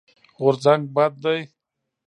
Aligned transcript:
غورځنګ 0.41 0.81
بد 0.95 1.13
دی. 1.23 1.39